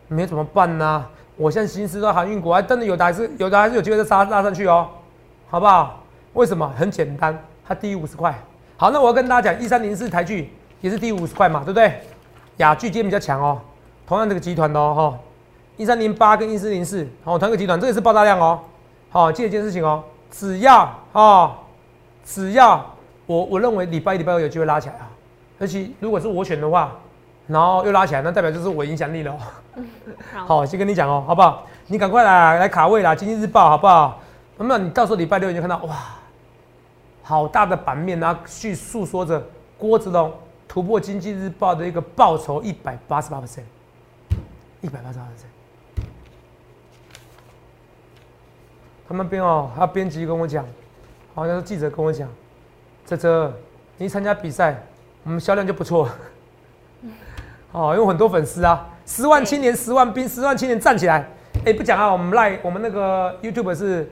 [0.09, 4.89] 没怎么办呢、我现在心思到航运股，还真的有答还是有答还是有机会再拉拉上去哦，
[5.49, 6.03] 好不好？
[6.35, 6.71] 为什么？
[6.77, 7.37] 很简单，
[7.67, 8.35] 它低于五十块。
[8.77, 12.01] 好，那我要跟大家讲，一三零四台剧也是低于五十块嘛，对不对？
[12.59, 13.61] 雅剧今天比较强哦，
[14.07, 15.19] 同样这个集团的哦，哈，
[15.77, 18.61] 一三零八跟一四零四，好，同一个集团，这也是爆炸量哦。
[19.11, 21.53] 好，记得一件事情哦，只要哦，
[22.25, 22.85] 只要
[23.27, 25.09] 我我认为礼拜一、礼拜二有机会拉起来啊，
[25.59, 26.93] 而且如果是我选的话，
[27.47, 29.39] 然后又拉起来，那代表就是我影响力了、哦。
[30.35, 31.65] 好，好，先跟你讲哦，好不好？
[31.87, 34.21] 你赶快来来卡位啦，《经济日报》好不好？
[34.57, 35.97] 那么你到时候礼拜六你就看到哇，
[37.29, 40.33] 好大的版面啊，去诉说着郭子龙
[40.67, 43.65] 突破《经济日报》的一个报酬一百八十八 percent，
[44.81, 46.01] 一百八十八 percent。
[49.07, 50.65] 他们编哦，还有编辑跟我讲，
[51.35, 52.27] 好像是记者跟我讲，
[53.05, 53.53] 这这
[53.99, 54.83] 你参加比赛，
[55.25, 56.09] 我们销量就不错。
[57.73, 61.29] 哦，有很多粉丝啊，十万青年、十万兵、十万青年站起来！
[61.67, 64.11] 哎、不讲啊，我们赖我们那个 YouTube 是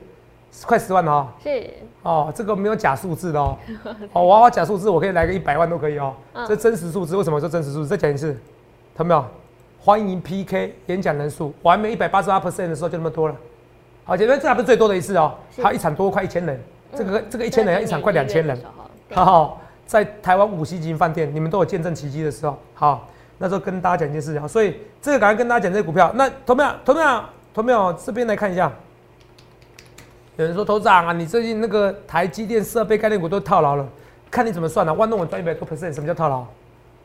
[0.65, 1.27] 快十万了哦。
[1.43, 1.69] 是，
[2.03, 3.57] 哦，这个没有假数字的哦。
[4.13, 6.13] 哦，我要假数字，我可以来个一百万都可以哦。
[6.33, 7.87] 嗯这真实数字，为什么说真实数字？
[7.87, 8.33] 再讲一次，
[8.95, 9.25] 看到没有？
[9.79, 13.35] 欢迎 PK 演讲人数，我还没一百八十八 percent 的时候就那么多了。
[14.03, 16.59] 好，前面这还不是最多的一次哦，是还有一场多快一千人，
[16.95, 18.59] 这个嗯这个一千人要一场快两千人。
[19.13, 22.57] 好，好，在台湾五星级饭店，你们都有见证奇迹的时候。
[22.73, 23.07] 好，
[23.37, 26.11] 那时候跟大家讲一件事情，所以这个赶快跟大家讲这个股票。
[26.15, 28.71] 那投票，投票，投票，这边来看一下。
[30.37, 33.83] 有人说头长啊，你最近那个台积电设备概念股都套牢了，
[34.29, 34.95] 看你怎么算了、啊。
[34.95, 36.45] 万弄我赚一百多 percent，什么叫套牢？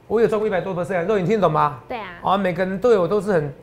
[0.06, 1.78] 我有赚过一百多 percent，肉眼听得懂吗？
[1.88, 3.54] 对啊，啊，每个人都有，都是很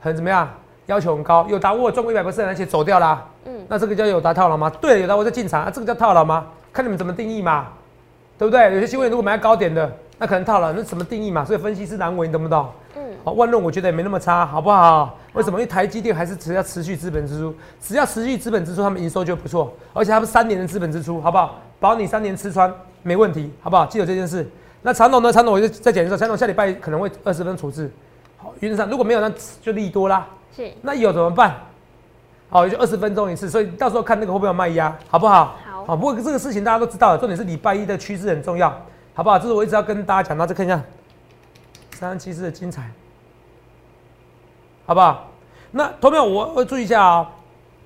[0.00, 0.48] 很怎么样，
[0.86, 1.44] 要求很高。
[1.48, 4.70] 有达我有赚过一百 percent，而且走掉啦、嗯，那这个叫有达套牢吗？
[4.80, 6.46] 对，有达我在进场啊，这个叫套牢吗？
[6.72, 7.66] 看你们怎么定义嘛，
[8.38, 8.72] 对不对？
[8.74, 11.44] 有些新闻如果买高点的，那可能套牢，那怎么定义嘛？
[11.44, 12.70] 所以分析师难为，你懂不懂？
[12.94, 15.18] 嗯，好，万润我觉得也没那么差，好不好？
[15.36, 15.58] 为什么？
[15.58, 21.60] 因为台积电还是只要持续资本支出，只要持续资本支出，他们营收就不错，而且他们三年的资本支出，好不好？
[21.78, 22.72] 保你三年吃穿
[23.02, 23.84] 没问题，好不好？
[23.86, 24.48] 记得这件事。
[24.82, 25.32] 那长董呢？
[25.32, 27.90] 长董我就再讲一次，长董下礼拜可能会二十分处置。
[28.38, 30.26] 好，原则上如果没有，那就利多啦。
[30.54, 31.54] 是，那有怎么办？
[32.48, 35.56] 好，也就二十分钟一次，所以到时候看那个会不会有卖压，好不好？
[35.64, 38.70] 好好，不过这个事情大家都知道了，重点是礼拜一的趋势很重要，
[39.12, 39.38] 好不好？
[39.38, 40.76] 这是我一直要跟大家讲到，再看一下
[41.92, 42.90] 三三七四的精彩，
[44.86, 45.25] 好不好？
[45.76, 47.30] 那投票我我注意一下啊、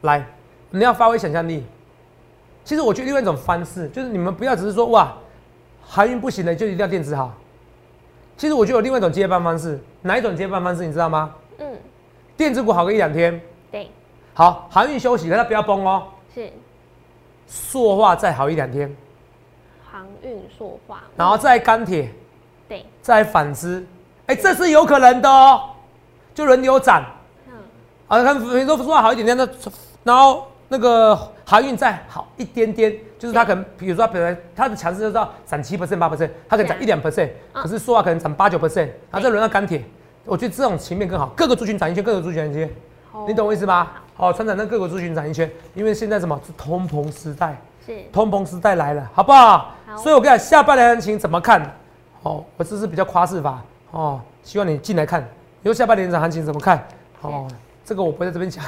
[0.02, 0.24] 来，
[0.70, 1.66] 你要发挥想象力。
[2.62, 5.12] 其实我觉得另外一种方式，就是你们不要只是说哇，
[5.82, 7.32] 航运不行了，就一定要电子好。
[8.36, 11.34] 其实我觉得有另外一种接班方式，哪一种接班方式你知道吗？
[11.58, 11.66] 嗯，
[12.36, 13.40] 电子股好个一两天，
[13.72, 13.90] 对，
[14.34, 16.04] 好，航运休息，可它不要崩哦。
[16.32, 16.48] 是
[17.48, 18.96] 塑化再好一两天，
[19.90, 22.08] 航运塑化，然后再钢铁，
[22.68, 23.84] 对，再反之，
[24.26, 25.70] 哎、这是有可能的哦。
[26.32, 27.08] 就轮流涨，嗯，
[28.10, 29.48] 啊，看比如说塑化好一点点，那
[30.02, 39.84] 然后那个航运再好一点点，就是它可能，比如说它本来它的强势就是要涨七 percent 八 percent，它可能涨一两 percent，嗯可是说话可能涨八九 percent，然后再轮到钢铁，
[40.24, 42.68] 我觉得这种情面更好，各个族群涨一圈，各个族群涨一圈。
[43.28, 44.02] 你懂我意思吧？
[44.16, 49.72] 好，船长那各个族群涨一圈，因为现在什么是通膨时代，是，通膨时代来了，好不好？
[49.86, 51.62] 好所以我跟你讲，下半年行情怎么看？
[52.24, 55.24] 哦，我这是比较夸饰法哦，希望你进来看。
[55.62, 56.82] 以后下半年的行情怎么看？
[57.22, 57.46] 哦，
[57.90, 58.64] 这个我不在这边讲。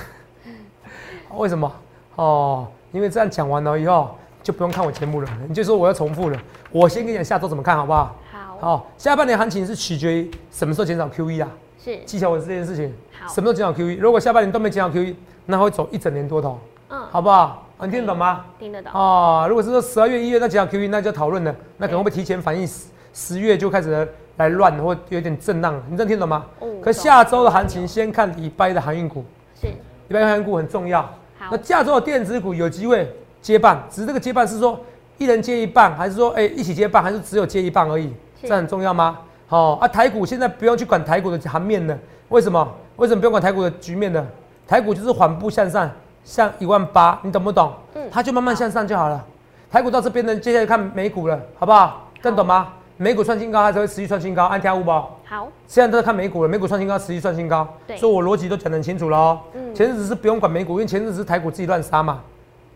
[1.39, 1.73] 为什么？
[2.17, 6.37] 哦，因为这样讲完了以后就不用看我节目了，你就说我要重复了。
[6.73, 8.17] 我先跟你讲下周怎么看好不好？
[8.33, 11.49] 好，好，下半年行情是取决于什么时候减少 QE 啊？
[11.79, 12.93] 是，记巧我这件事情。
[13.13, 14.01] 好什么时候减少 QE？
[14.01, 15.15] 如果下半年都没减少 QE，
[15.47, 16.59] 那会走一整年多头，
[16.89, 17.65] 嗯，好不好？
[17.79, 18.45] 啊你听得懂吗？
[18.59, 25.81] 听得懂，哦，如果是说十二月、一月那减少 QE，那就讨论了，那可能会提前反映十十月就开始来乱，或有点震荡？
[25.89, 26.45] 你这样听懂吗？
[26.61, 29.25] 哦可下周的行情，先看礼拜的航运股，
[29.61, 31.03] 是，礼拜的航运股很重要。
[31.39, 33.09] 好那，下周的电子股有机会
[33.41, 34.81] 接棒，只是这个接棒是说
[35.19, 38.13] 一人接一半，还是说哎、一起接棒，还是只有接一半而已？
[38.41, 39.19] 是这很重要吗？
[39.47, 41.97] 好、啊，台股现在不用去管台股的盘面了，
[42.29, 42.67] 为什么？
[42.97, 44.27] 为什么不用管台股的局面呢？
[44.67, 45.91] 台股就是缓步向上，
[46.25, 47.73] 像一万八，你懂不懂？
[47.95, 49.25] 嗯它就慢慢向上就好了。
[49.71, 52.09] 台股到这边呢，接下来看美股了，好不好？
[52.21, 52.73] 更懂吗？
[52.97, 55.19] 美股创新高，还是会持续创新高，按跳五宝。
[55.25, 59.41] 好，现在都在看美股了，美股创新高，持续创新高，对所以我逻辑都讲得很清楚了哦。
[59.55, 62.21] 嗯前日子是不用管美股，因为前日子是台股自己乱杀嘛。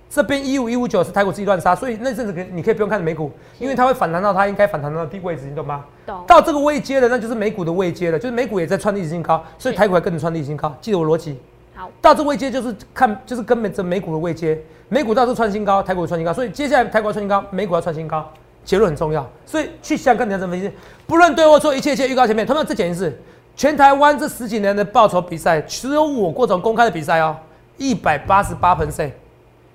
[0.08, 5.84] 这边一五一五九是台股自己乱杀，所以那阵子可以你可以不用看美股，因为它会反弹到它应该反弹到的低位置，你懂吗？
[6.06, 6.24] 懂。
[6.26, 10.74] 到这个位阶了，那就是美股的位阶了，就是美股也在创历史新高，所以台股还跟着创历史新高。
[10.80, 11.38] 记得我逻辑，
[11.74, 14.56] 好，到这位阶就是看就是跟着美股的位阶，
[14.88, 18.30] 美股到时候创新高，台股创新高，所以接下来台股要创新高，美股要创新高，
[18.66, 19.26] 结论很重要。
[19.46, 20.70] 所以去香港你要怎么分析，
[21.06, 23.16] 不论对或错，一切一切预告前面，他们再讲一次，
[23.56, 27.34] 全台湾这十几年的报酬比赛，只有我过种公开的比赛哦，
[27.78, 29.12] 一百八十八 percent，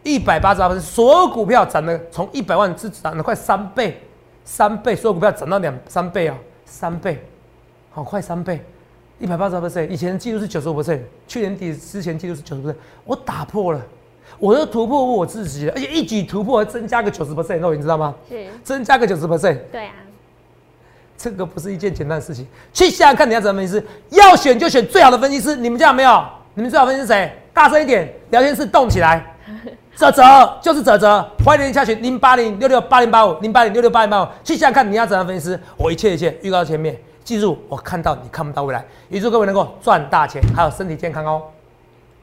[0.04, 3.99] 一百八十八 percent，所有股票涨了，从一百万只涨了快三倍，
[4.43, 7.23] 三倍，所有股票涨到两三倍哦，三倍，
[7.89, 8.63] 好快三倍。
[9.19, 12.75] 一百八十 percent，以前记录是九十五 percent，去年底之前记录是九十 percent，
[13.06, 13.80] 我打破了，
[14.39, 18.15] 我又突破我自己了，而且一举突破，增加个九十 percent，那你知道吗？
[18.28, 19.94] 是，增加个九十 percent，对啊，
[21.17, 22.48] 这个不是一件简单的事情。
[22.74, 25.56] 去想想看，你要怎么分析师，要选就选最好的分析师。
[25.56, 26.24] 你们家有没有？
[26.54, 27.32] 你们最好分析师谁？
[27.54, 29.26] 大声一点，聊天室动起来。
[29.96, 30.24] 泽泽
[30.62, 34.28] 就是泽泽，欢迎您下群零八零六六八零八五零八零六六八零八五。
[34.44, 35.60] 去想想看，你要怎样分析师？
[35.78, 41.44] 我一切一切预告前面，记住我看到你看不到未来，预祝各位能够赚大钱，还有身体健康哦。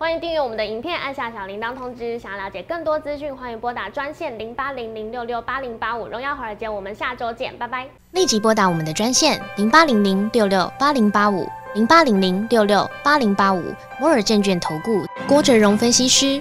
[0.01, 2.17] 欢迎订阅我们的影片，按下小铃铛通知。
[2.21, 6.07] 想要了解更多资讯，欢迎拨打专线零八零零六六八零八五。
[6.07, 7.85] 荣耀华尔街，我们下周见，拜拜。
[8.13, 13.61] 立即拨打我们的专线零八零零六六八零八五零八零零六六八零八五
[13.99, 16.41] 摩尔证券投顾郭哲荣分析师。